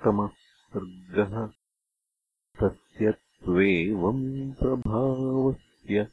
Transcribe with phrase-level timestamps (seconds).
[0.00, 0.28] सप्तमः
[0.72, 1.32] सर्गः
[2.60, 3.10] तस्य
[3.44, 4.22] त्वेवम्
[4.60, 6.04] प्रभावस्य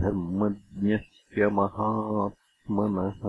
[0.00, 3.20] धर्मज्ञस्य महात्मनः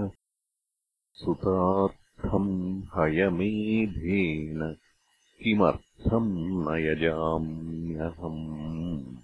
[1.14, 4.76] सुतार्थम् हयमेधेन
[5.44, 9.16] किमर्थम् न यजाम्यहम्?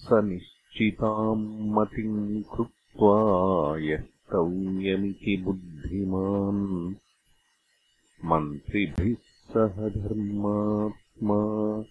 [0.00, 6.94] स निश्चिताम् मतिम् कृत्वा यस्तव्यमिति बुद्धिमान्।
[8.24, 9.16] मन्त्रिभिः
[9.54, 11.84] सह धर्मात्मा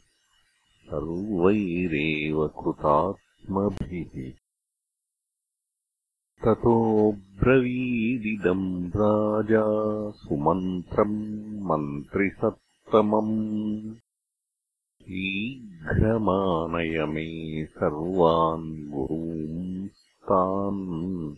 [0.85, 4.46] सर्वैरेव कृतात्मभिः
[6.45, 13.95] ततो ब्रवीदिदम् राजा सुमन्त्रम् मन्त्रिसत्तमम्।
[15.01, 21.35] शीघ्रमानय मे सर्वान् गुरूंस्तान्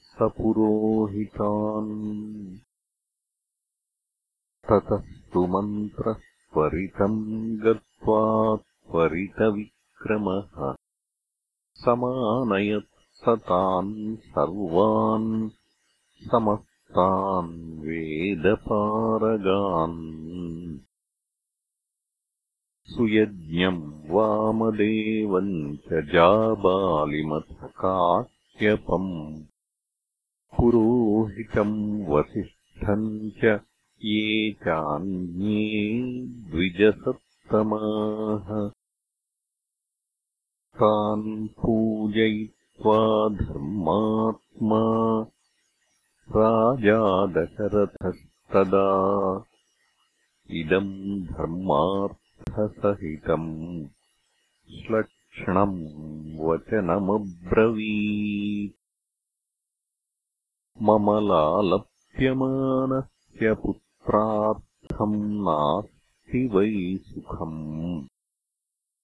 [0.00, 2.56] सपुरोहितान्।
[4.70, 10.74] ततस्तु मन्त्रः त्वरितम् गत्वा त्वरितविक्रमः
[11.74, 12.91] समानयत् स
[13.28, 15.50] तान् सर्वान्
[16.30, 20.78] समस्तान् वेदपारगान्।
[22.86, 29.42] सुयज्ञम् वामदेवम् च जाबालिमथ काश्यपम्
[30.56, 33.60] पुरोहितम् वसिष्ठम् च
[34.04, 36.10] ये चान्ये
[36.50, 38.70] द्विजसत्तमाः
[40.74, 41.48] तान्
[43.28, 45.26] धर्मात्मा
[46.36, 48.86] राजा दशरथस्तदा।
[50.50, 53.86] इदम् धर्मार्थसहितम्
[54.70, 58.78] श्लक्ष्णम् वचनमब्रवीत्।
[60.82, 68.06] मम लालप्यमानस्य पुत्रार्थम् नास्ति वै सुखम्।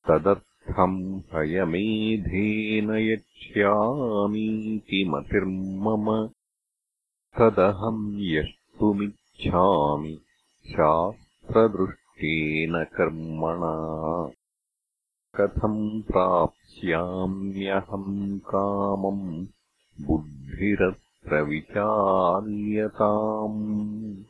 [0.09, 6.29] तदत् हयमेधेन यक्ष्यामीति मतिर्मम
[7.39, 10.21] तदहम् यष्टुमिच्छामि
[10.71, 13.75] शास्त्रदृष्टेन कर्मणा।
[15.37, 19.47] कथम् प्राप्स्याम्यहम् कामम्
[20.07, 24.25] बुद्धिरत्र विचार्यताम्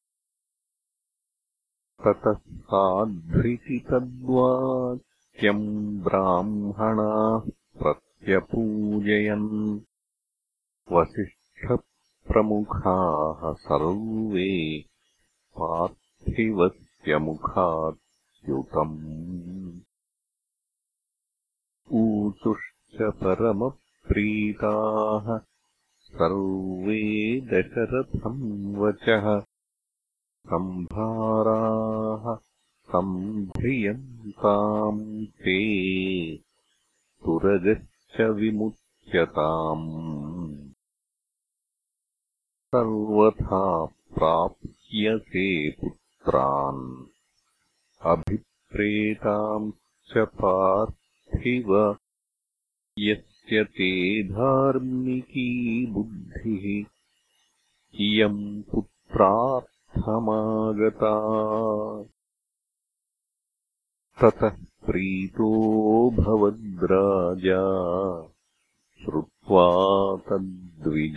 [2.05, 5.08] ततः साध्विति तद्वाक्
[6.03, 9.81] ब्राह्मणाः प्रत्यपूजयन्।
[10.93, 14.85] वसिष्ठप्रमुखाः सर्वे
[15.59, 19.81] पार्थिवस्य मुखात्युतम्
[21.93, 25.41] ऊचुश्च परमप्रीताः
[26.01, 29.43] सर्वे दशरथम् वचः।
[30.47, 32.37] सम्भाराः
[32.89, 36.41] सम्भ्रियन्ताम् ते
[37.25, 40.69] तुरगश्च विमुच्यताम्।
[42.75, 47.07] सर्वथा प्राप्स्यसे पुत्रान्।
[48.03, 51.97] अभिप्रेतांश्च पार्थिव।
[52.99, 56.85] यस्य ते धार्मिकी बुद्धिः
[58.01, 61.19] इयम् पुत्रार्थमागता
[64.21, 64.55] ततः
[64.87, 65.49] प्रीतो
[66.17, 67.59] भवद्राजा
[69.03, 69.67] श्रुत्वा
[70.29, 71.13] तद्विजभाषितम्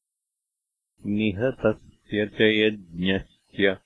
[1.05, 3.77] निहतस्य च यज्ञस्य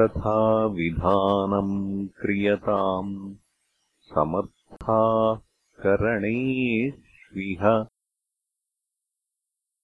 [0.00, 3.34] तथा विधानम् क्रियताम्
[4.02, 5.51] समर्थाः
[5.82, 7.86] करणेष्विह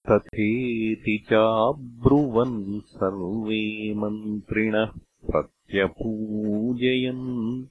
[0.09, 4.91] तथेति चाब्रुवन् सर्वे मन्त्रिणः
[5.31, 7.65] प्रत्यपूजयन्।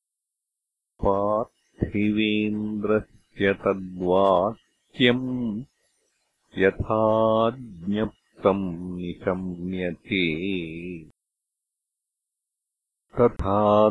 [1.04, 5.62] पार्थिवेन्द्रस्य तद्वाक्यम्
[6.58, 10.24] यथाज्ञप्तम् निशम्यते।
[13.20, 13.88] तथा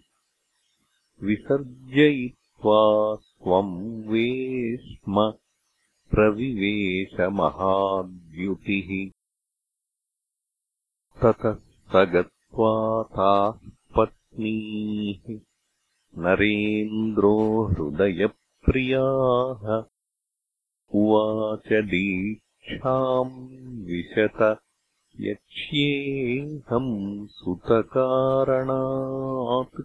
[1.24, 5.34] विसर्जयित्वा स्वम् वेश्म
[6.12, 9.12] प्रविवेशमहाद्युतिः।
[11.22, 11.58] ततः
[11.96, 12.24] स
[13.98, 15.40] पत्नीः
[16.18, 19.84] नरेन्द्रो हृदयप्रियाः
[20.96, 24.60] उवाच दीक्षाम् विशत
[25.20, 29.82] यक्ष्येऽहम् सुतकारणात्।